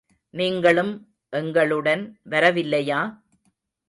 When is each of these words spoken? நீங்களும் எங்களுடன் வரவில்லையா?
நீங்களும் 0.33 0.93
எங்களுடன் 1.33 2.03
வரவில்லையா? 2.29 3.01